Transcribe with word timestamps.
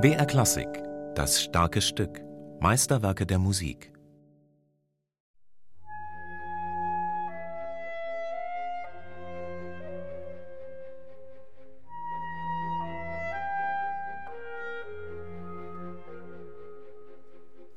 BR 0.00 0.26
Klassik, 0.26 0.66
das 1.14 1.40
starke 1.40 1.80
Stück, 1.80 2.20
Meisterwerke 2.58 3.26
der 3.26 3.38
Musik. 3.38 3.92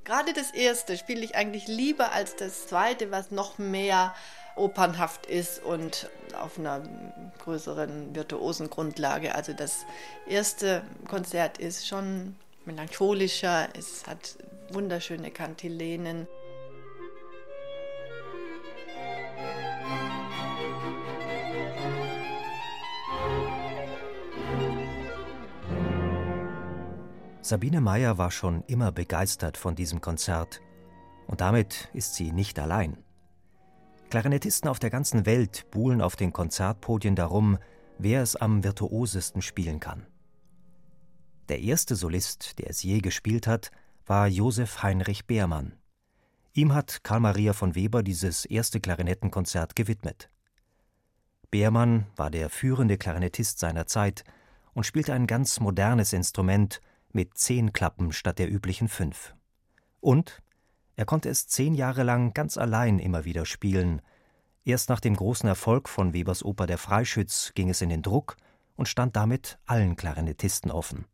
Gerade 0.03 0.33
das 0.33 0.49
erste 0.49 0.97
spiele 0.97 1.23
ich 1.23 1.35
eigentlich 1.35 1.67
lieber 1.67 2.13
als 2.13 2.35
das 2.35 2.65
zweite, 2.65 3.11
was 3.11 3.29
noch 3.29 3.59
mehr 3.59 4.15
opernhaft 4.55 5.25
ist 5.25 5.63
und 5.63 6.09
auf 6.39 6.57
einer 6.57 6.83
größeren 7.39 8.15
virtuosen 8.15 8.69
Grundlage. 8.69 9.35
Also 9.35 9.53
das 9.53 9.85
erste 10.27 10.83
Konzert 11.07 11.57
ist 11.57 11.87
schon 11.87 12.35
melancholischer, 12.65 13.69
es 13.77 14.05
hat 14.07 14.37
wunderschöne 14.71 15.31
Kantilenen. 15.31 16.27
Sabine 27.41 27.79
Meyer 27.79 28.17
war 28.17 28.31
schon 28.31 28.63
immer 28.65 28.91
begeistert 28.91 29.55
von 29.57 29.75
diesem 29.75 30.01
Konzert. 30.01 30.61
Und 31.27 31.41
damit 31.41 31.89
ist 31.93 32.15
sie 32.15 32.31
nicht 32.31 32.57
allein. 32.57 33.04
Klarinettisten 34.09 34.69
auf 34.69 34.79
der 34.79 34.89
ganzen 34.89 35.25
Welt 35.25 35.69
buhlen 35.71 36.01
auf 36.01 36.15
den 36.15 36.31
Konzertpodien 36.31 37.15
darum, 37.15 37.57
wer 37.97 38.21
es 38.21 38.35
am 38.35 38.63
virtuosesten 38.63 39.41
spielen 39.41 39.79
kann. 39.79 40.05
Der 41.49 41.61
erste 41.61 41.95
Solist, 41.95 42.59
der 42.59 42.69
es 42.69 42.81
je 42.83 42.99
gespielt 42.99 43.47
hat, 43.47 43.71
war 44.05 44.27
Josef 44.27 44.83
Heinrich 44.83 45.25
Beermann. 45.25 45.73
Ihm 46.53 46.73
hat 46.73 47.03
Karl 47.03 47.19
Maria 47.19 47.53
von 47.53 47.75
Weber 47.75 48.01
dieses 48.01 48.45
erste 48.45 48.79
Klarinettenkonzert 48.79 49.75
gewidmet. 49.75 50.29
Beermann 51.51 52.07
war 52.15 52.31
der 52.31 52.49
führende 52.49 52.97
Klarinettist 52.97 53.59
seiner 53.59 53.87
Zeit 53.87 54.23
und 54.73 54.85
spielte 54.85 55.13
ein 55.13 55.27
ganz 55.27 55.59
modernes 55.59 56.13
Instrument 56.13 56.81
mit 57.11 57.37
zehn 57.37 57.73
Klappen 57.73 58.11
statt 58.11 58.39
der 58.39 58.51
üblichen 58.51 58.87
fünf. 58.87 59.35
Und 60.01 60.41
er 60.95 61.05
konnte 61.05 61.29
es 61.29 61.47
zehn 61.47 61.73
Jahre 61.73 62.03
lang 62.03 62.33
ganz 62.33 62.57
allein 62.57 62.99
immer 62.99 63.25
wieder 63.25 63.45
spielen. 63.45 64.01
Erst 64.63 64.89
nach 64.89 64.99
dem 64.99 65.15
großen 65.15 65.47
Erfolg 65.47 65.89
von 65.89 66.13
Webers 66.13 66.43
Oper 66.43 66.67
Der 66.67 66.77
Freischütz 66.77 67.51
ging 67.53 67.69
es 67.69 67.81
in 67.81 67.89
den 67.89 68.01
Druck 68.01 68.37
und 68.75 68.87
stand 68.87 69.15
damit 69.15 69.57
allen 69.65 69.95
Klarinettisten 69.95 70.71
offen. 70.71 71.05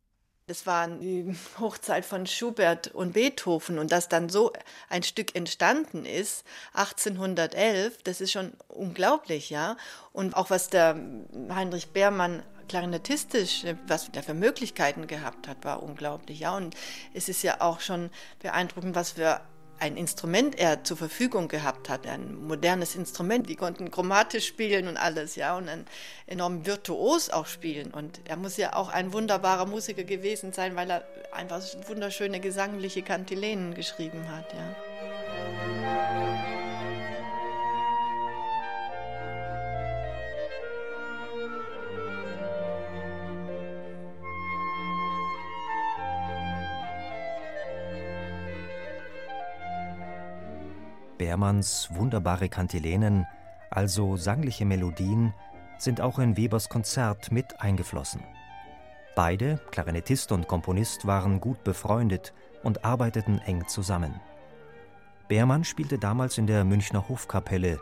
Das 0.48 0.66
war 0.66 0.88
die 0.88 1.34
Hochzeit 1.60 2.04
von 2.04 2.26
Schubert 2.26 2.90
und 2.90 3.14
Beethoven 3.14 3.80
und 3.80 3.92
dass 3.92 4.10
dann 4.10 4.28
so 4.30 4.52
ein 4.90 5.04
Stück 5.04 5.36
entstanden 5.36 6.06
ist, 6.06 6.44
1811, 6.74 8.04
das 8.04 8.22
ist 8.22 8.32
schon 8.32 8.52
unglaublich, 8.68 9.50
ja. 9.50 9.78
Und 10.12 10.36
auch 10.36 10.50
was 10.50 10.70
der 10.70 10.98
Heinrich 11.50 11.92
Beermann 11.92 12.44
klarinettistisch, 12.68 13.66
was 13.88 14.12
der 14.12 14.24
für 14.24 14.34
Möglichkeiten 14.34 15.08
gehabt 15.08 15.48
hat, 15.48 15.64
war 15.64 15.84
unglaublich, 15.84 16.42
ja. 16.42 16.56
Und 16.56 16.76
es 17.14 17.30
ist 17.30 17.44
ja 17.44 17.62
auch 17.62 17.80
schon 17.80 18.10
beeindruckend, 18.40 18.94
was 18.94 19.12
für 19.12 19.42
ein 19.82 19.98
Instrument 19.98 20.58
er 20.60 20.84
zur 20.84 20.96
Verfügung 20.96 21.48
gehabt 21.48 21.90
hat, 21.90 22.06
ein 22.06 22.36
modernes 22.46 22.96
Instrument. 22.96 23.50
Die 23.50 23.56
konnten 23.56 23.90
chromatisch 23.90 24.46
spielen 24.46 24.88
und 24.88 24.96
alles, 24.96 25.36
ja, 25.36 25.58
und 25.58 25.68
ein 25.68 25.88
enorm 26.28 26.68
virtuos 26.68 27.32
auch 27.32 27.48
spielen. 27.48 27.92
Und 27.92 28.22
er 28.26 28.38
muss 28.38 28.58
ja 28.58 28.76
auch 28.76 28.90
ein 28.90 29.12
wunderbarer 29.12 29.66
Musiker 29.66 30.04
gewesen 30.04 30.54
sein, 30.54 30.76
weil 30.76 30.92
er 30.92 31.04
einfach 31.32 31.64
wunderschöne 31.88 32.40
gesangliche 32.40 33.02
Kantilenen 33.02 33.74
geschrieben 33.74 34.30
hat, 34.30 34.54
ja. 34.54 36.61
Beermanns 51.22 51.88
wunderbare 51.94 52.50
Kantilenen, 52.50 53.28
also 53.70 54.18
sangliche 54.18 54.66
Melodien, 54.66 55.36
sind 55.78 56.02
auch 56.02 56.18
in 56.18 56.36
Webers 56.36 56.68
Konzert 56.68 57.32
mit 57.32 57.62
eingeflossen. 57.62 58.24
Beide, 59.16 59.60
Klarinettist 59.70 60.32
und 60.32 60.48
Komponist, 60.48 61.06
waren 61.06 61.40
gut 61.40 61.64
befreundet 61.64 62.34
und 62.64 62.84
arbeiteten 62.84 63.38
eng 63.38 63.68
zusammen. 63.68 64.20
Beermann 65.28 65.64
spielte 65.64 66.00
damals 66.00 66.40
in 66.40 66.48
der 66.48 66.64
Münchner 66.64 67.08
Hofkapelle 67.08 67.80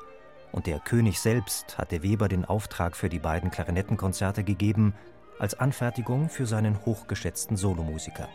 und 0.52 0.68
der 0.68 0.80
König 0.80 1.22
selbst 1.22 1.78
hatte 1.78 2.04
Weber 2.04 2.28
den 2.28 2.44
Auftrag 2.44 2.98
für 2.98 3.08
die 3.08 3.20
beiden 3.20 3.52
Klarinettenkonzerte 3.52 4.44
gegeben, 4.44 4.94
als 5.40 5.58
Anfertigung 5.58 6.28
für 6.28 6.46
seinen 6.46 6.86
hochgeschätzten 6.86 7.56
Solomusiker. 7.56 8.28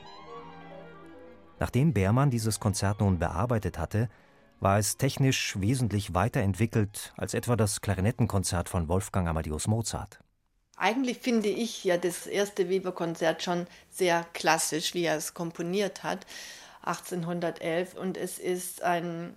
Nachdem 1.60 1.92
Beermann 1.92 2.30
dieses 2.30 2.58
Konzert 2.58 3.00
nun 3.00 3.18
bearbeitet 3.18 3.78
hatte, 3.78 4.08
war 4.60 4.78
es 4.78 4.96
technisch 4.96 5.60
wesentlich 5.60 6.14
weiterentwickelt 6.14 7.12
als 7.16 7.34
etwa 7.34 7.56
das 7.56 7.80
Klarinettenkonzert 7.80 8.68
von 8.68 8.88
Wolfgang 8.88 9.28
Amadeus 9.28 9.66
Mozart. 9.66 10.20
Eigentlich 10.76 11.18
finde 11.18 11.48
ich 11.48 11.84
ja 11.84 11.96
das 11.96 12.26
erste 12.26 12.68
Weber-Konzert 12.68 13.42
schon 13.42 13.66
sehr 13.90 14.26
klassisch, 14.32 14.94
wie 14.94 15.04
er 15.04 15.16
es 15.16 15.34
komponiert 15.34 16.02
hat, 16.02 16.26
1811. 16.82 17.94
Und 17.94 18.16
es 18.16 18.38
ist 18.38 18.82
ein 18.82 19.34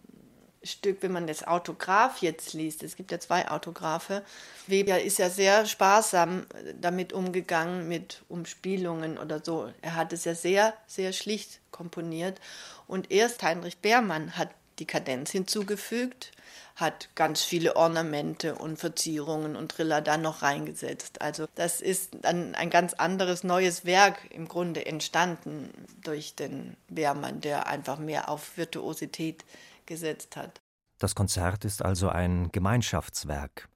Stück, 0.63 1.01
wenn 1.01 1.11
man 1.11 1.27
das 1.27 1.45
Autograph 1.45 2.21
jetzt 2.21 2.53
liest, 2.53 2.83
es 2.83 2.95
gibt 2.95 3.11
ja 3.11 3.19
zwei 3.19 3.49
Autographe, 3.49 4.23
Weber 4.65 5.01
ist 5.01 5.19
ja 5.19 5.29
sehr 5.29 5.65
sparsam 5.65 6.45
damit 6.79 7.13
umgegangen, 7.13 7.87
mit 7.87 8.23
Umspielungen 8.27 9.17
oder 9.17 9.43
so. 9.43 9.71
Er 9.81 9.95
hat 9.95 10.13
es 10.13 10.25
ja 10.25 10.35
sehr, 10.35 10.73
sehr 10.87 11.13
schlicht 11.13 11.61
komponiert. 11.71 12.41
Und 12.87 13.11
erst 13.11 13.43
Heinrich 13.43 13.77
Beermann 13.77 14.35
hat 14.37 14.49
die 14.79 14.85
Kadenz 14.85 15.31
hinzugefügt, 15.31 16.31
hat 16.75 17.09
ganz 17.15 17.41
viele 17.41 17.75
Ornamente 17.75 18.55
und 18.55 18.77
Verzierungen 18.77 19.55
und 19.55 19.71
Triller 19.71 20.01
da 20.01 20.17
noch 20.17 20.43
reingesetzt. 20.43 21.21
Also 21.21 21.47
das 21.55 21.81
ist 21.81 22.17
dann 22.21 22.53
ein 22.53 22.69
ganz 22.69 22.93
anderes 22.93 23.43
neues 23.43 23.83
Werk 23.85 24.19
im 24.29 24.47
Grunde 24.47 24.85
entstanden 24.85 25.71
durch 26.03 26.35
den 26.35 26.77
Beermann, 26.87 27.41
der 27.41 27.67
einfach 27.67 27.97
mehr 27.97 28.29
auf 28.29 28.57
Virtuosität 28.57 29.43
gesetzt 29.87 30.35
hat. 30.35 30.61
Das 30.99 31.15
Konzert 31.15 31.65
ist 31.65 31.83
also 31.83 32.09
ein 32.09 32.51
Gemeinschaftswerk 32.51 33.69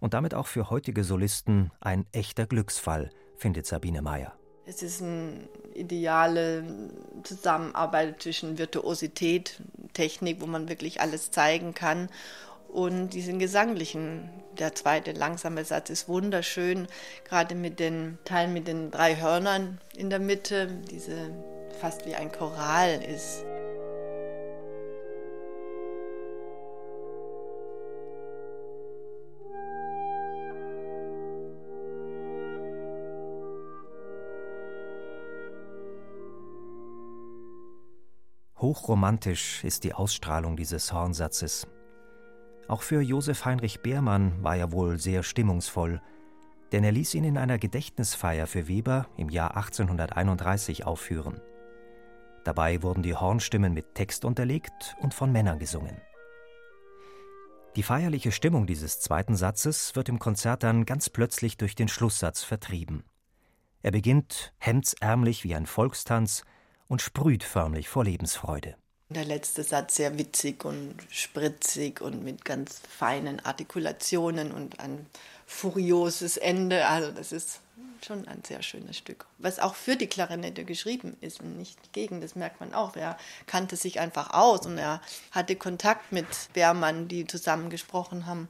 und 0.00 0.14
damit 0.14 0.34
auch 0.34 0.46
für 0.46 0.70
heutige 0.70 1.04
Solisten 1.04 1.70
ein 1.80 2.06
echter 2.12 2.46
Glücksfall, 2.46 3.10
findet 3.36 3.66
Sabine 3.66 4.02
Meyer. 4.02 4.36
Es 4.66 4.82
ist 4.82 5.00
eine 5.00 5.48
ideale 5.74 6.90
Zusammenarbeit 7.22 8.22
zwischen 8.22 8.58
Virtuosität, 8.58 9.62
Technik, 9.98 10.40
wo 10.40 10.46
man 10.46 10.68
wirklich 10.68 11.00
alles 11.00 11.32
zeigen 11.32 11.74
kann 11.74 12.08
und 12.68 13.10
diesen 13.10 13.40
gesanglichen. 13.40 14.30
Der 14.56 14.72
zweite 14.76 15.10
langsame 15.10 15.64
Satz 15.64 15.90
ist 15.90 16.08
wunderschön, 16.08 16.86
gerade 17.24 17.56
mit 17.56 17.80
den 17.80 18.18
Teilen 18.24 18.52
mit 18.52 18.68
den 18.68 18.92
drei 18.92 19.16
Hörnern 19.16 19.80
in 19.96 20.08
der 20.08 20.20
Mitte, 20.20 20.68
diese 20.88 21.32
fast 21.80 22.06
wie 22.06 22.14
ein 22.14 22.30
Choral 22.30 23.02
ist. 23.02 23.44
Hochromantisch 38.68 39.64
ist 39.64 39.84
die 39.84 39.94
Ausstrahlung 39.94 40.54
dieses 40.54 40.92
Hornsatzes. 40.92 41.66
Auch 42.68 42.82
für 42.82 43.00
Josef 43.00 43.46
Heinrich 43.46 43.80
Beermann 43.80 44.44
war 44.44 44.56
er 44.56 44.72
wohl 44.72 44.98
sehr 44.98 45.22
stimmungsvoll, 45.22 46.02
denn 46.70 46.84
er 46.84 46.92
ließ 46.92 47.14
ihn 47.14 47.24
in 47.24 47.38
einer 47.38 47.56
Gedächtnisfeier 47.56 48.46
für 48.46 48.68
Weber 48.68 49.08
im 49.16 49.30
Jahr 49.30 49.56
1831 49.56 50.84
aufführen. 50.84 51.40
Dabei 52.44 52.82
wurden 52.82 53.02
die 53.02 53.14
Hornstimmen 53.14 53.72
mit 53.72 53.94
Text 53.94 54.26
unterlegt 54.26 54.96
und 55.00 55.14
von 55.14 55.32
Männern 55.32 55.58
gesungen. 55.58 55.96
Die 57.74 57.82
feierliche 57.82 58.32
Stimmung 58.32 58.66
dieses 58.66 59.00
zweiten 59.00 59.34
Satzes 59.34 59.96
wird 59.96 60.10
im 60.10 60.18
Konzert 60.18 60.62
dann 60.62 60.84
ganz 60.84 61.08
plötzlich 61.08 61.56
durch 61.56 61.74
den 61.74 61.88
Schlusssatz 61.88 62.42
vertrieben. 62.42 63.04
Er 63.80 63.92
beginnt 63.92 64.52
hemdsärmlich 64.58 65.42
wie 65.42 65.54
ein 65.54 65.64
Volkstanz 65.64 66.44
und 66.88 67.02
sprüht 67.02 67.44
förmlich 67.44 67.88
vor 67.88 68.04
Lebensfreude. 68.04 68.74
Der 69.10 69.24
letzte 69.24 69.62
Satz 69.62 69.96
sehr 69.96 70.18
witzig 70.18 70.64
und 70.64 70.96
spritzig 71.10 72.02
und 72.02 72.24
mit 72.24 72.44
ganz 72.44 72.82
feinen 72.88 73.40
Artikulationen 73.40 74.52
und 74.52 74.80
ein 74.80 75.06
furioses 75.46 76.36
Ende. 76.36 76.86
Also 76.86 77.10
das 77.12 77.32
ist 77.32 77.60
schon 78.04 78.28
ein 78.28 78.42
sehr 78.44 78.62
schönes 78.62 78.98
Stück. 78.98 79.26
Was 79.38 79.60
auch 79.60 79.74
für 79.74 79.96
die 79.96 80.08
Klarinette 80.08 80.64
geschrieben 80.64 81.16
ist 81.22 81.40
und 81.40 81.56
nicht 81.56 81.92
gegen, 81.92 82.20
das 82.20 82.36
merkt 82.36 82.60
man 82.60 82.74
auch. 82.74 82.96
Er 82.96 83.16
kannte 83.46 83.76
sich 83.76 83.98
einfach 83.98 84.34
aus 84.34 84.66
und 84.66 84.76
er 84.76 85.00
hatte 85.30 85.56
Kontakt 85.56 86.12
mit 86.12 86.26
Beermann, 86.52 87.08
die 87.08 87.26
zusammen 87.26 87.70
gesprochen 87.70 88.26
haben, 88.26 88.48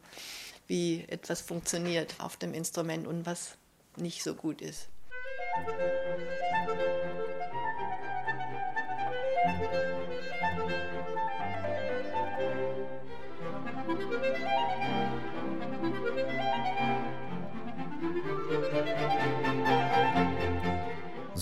wie 0.66 1.04
etwas 1.08 1.40
funktioniert 1.40 2.16
auf 2.18 2.36
dem 2.36 2.52
Instrument 2.52 3.06
und 3.06 3.26
was 3.26 3.56
nicht 3.96 4.22
so 4.24 4.34
gut 4.34 4.60
ist. 4.60 4.88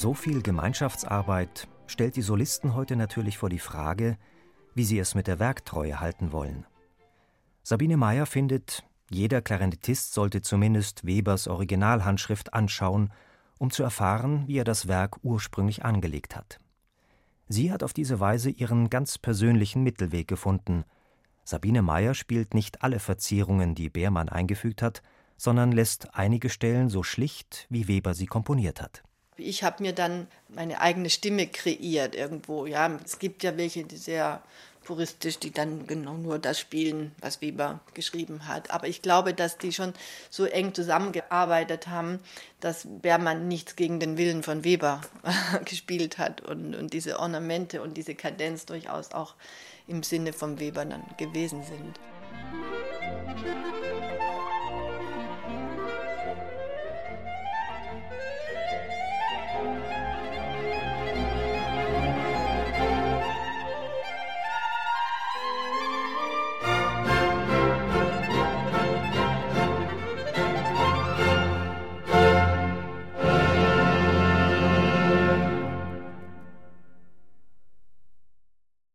So 0.07 0.15
viel 0.15 0.41
Gemeinschaftsarbeit 0.41 1.67
stellt 1.89 2.15
die 2.15 2.23
Solisten 2.23 2.77
heute 2.77 2.95
natürlich 2.95 3.39
vor 3.39 3.49
die 3.49 3.59
Frage, 3.59 4.19
wie 4.73 4.85
sie 4.85 5.01
es 5.01 5.17
mit 5.17 5.27
der 5.27 5.41
Werktreue 5.41 5.99
halten 5.99 6.31
wollen. 6.31 6.65
Sabine 7.65 7.97
Meyer 7.97 8.25
findet, 8.27 8.85
jeder 9.11 9.43
Klarinettist 9.43 10.15
sollte 10.15 10.43
zumindest 10.43 11.05
Webers 11.05 11.49
Originalhandschrift 11.49 12.55
anschauen, 12.55 13.13
um 13.59 13.73
zu 13.73 13.83
erfahren, 13.83 14.45
wie 14.47 14.59
er 14.59 14.63
das 14.63 14.87
Werk 14.87 15.17
ursprünglich 15.25 15.85
angelegt 15.85 16.37
hat. 16.37 16.61
Sie 17.49 17.73
hat 17.73 17.83
auf 17.83 17.93
diese 17.93 18.21
Weise 18.21 18.51
ihren 18.51 18.91
ganz 18.91 19.19
persönlichen 19.19 19.83
Mittelweg 19.83 20.29
gefunden. 20.29 20.85
Sabine 21.43 21.83
Meyer 21.83 22.15
spielt 22.15 22.55
nicht 22.55 22.85
alle 22.85 23.01
Verzierungen, 23.01 23.75
die 23.75 23.91
Beermann 23.91 24.29
eingefügt 24.29 24.83
hat, 24.83 25.03
sondern 25.37 25.73
lässt 25.73 26.15
einige 26.15 26.49
Stellen 26.49 26.91
so 26.91 27.03
schlicht, 27.03 27.67
wie 27.71 27.89
Weber 27.89 28.15
sie 28.15 28.27
komponiert 28.27 28.81
hat. 28.81 29.03
Ich 29.37 29.63
habe 29.63 29.83
mir 29.83 29.93
dann 29.93 30.29
meine 30.49 30.81
eigene 30.81 31.11
Stimme 31.11 31.47
kreiert 31.47 32.15
irgendwo. 32.15 32.67
Ja, 32.67 32.99
es 33.05 33.19
gibt 33.19 33.43
ja 33.43 33.57
welche, 33.57 33.85
die 33.85 33.97
sehr 33.97 34.43
puristisch, 34.87 35.39
die 35.39 35.51
dann 35.51 35.87
genau 35.87 36.15
nur 36.15 36.39
das 36.39 36.59
spielen, 36.59 37.13
was 37.21 37.43
Weber 37.43 37.81
geschrieben 37.93 38.47
hat. 38.47 38.71
Aber 38.71 38.87
ich 38.87 39.03
glaube, 39.03 39.35
dass 39.35 39.59
die 39.59 39.73
schon 39.73 39.93
so 40.31 40.45
eng 40.45 40.73
zusammengearbeitet 40.73 41.89
haben, 41.89 42.21
dass 42.61 42.87
Bermann 42.87 43.49
nichts 43.49 43.77
gegen 43.77 44.01
den 44.01 44.17
Willen 44.17 44.43
von 44.43 44.65
Weber 44.65 45.01
gespielt 45.65 46.19
hat 46.19 46.41
und, 46.41 46.75
und 46.75 46.93
diese 46.93 47.19
Ornamente 47.19 47.83
und 47.83 47.97
diese 47.97 48.15
Kadenz 48.15 48.65
durchaus 48.65 49.13
auch 49.13 49.35
im 49.89 50.03
Sinne 50.03 50.33
von 50.33 50.61
Weber 50.61 50.85
dann 50.85 51.05
gewesen 51.19 51.63
sind. 51.65 51.99